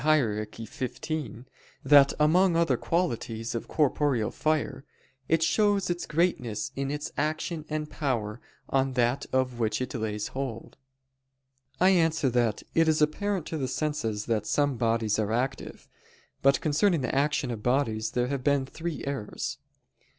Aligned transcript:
Hier. 0.03 0.47
xv) 0.49 1.45
that 1.85 2.13
among 2.19 2.55
other 2.55 2.75
qualities 2.75 3.53
of 3.53 3.67
corporeal 3.67 4.31
fire, 4.31 4.83
"it 5.29 5.43
shows 5.43 5.91
its 5.91 6.07
greatness 6.07 6.71
in 6.75 6.89
its 6.89 7.11
action 7.19 7.65
and 7.69 7.87
power 7.87 8.41
on 8.67 8.93
that 8.93 9.27
of 9.31 9.59
which 9.59 9.79
it 9.79 9.93
lays 9.93 10.29
hold." 10.29 10.77
I 11.79 11.91
answer 11.91 12.31
that, 12.31 12.63
It 12.73 12.87
is 12.87 12.99
apparent 12.99 13.45
to 13.49 13.59
the 13.59 13.67
senses 13.67 14.25
that 14.25 14.47
some 14.47 14.75
bodies 14.75 15.19
are 15.19 15.31
active. 15.31 15.87
But 16.41 16.61
concerning 16.61 17.01
the 17.01 17.13
action 17.13 17.51
of 17.51 17.61
bodies 17.61 18.09
there 18.13 18.25
have 18.29 18.43
been 18.43 18.65
three 18.65 19.03
errors. 19.05 19.59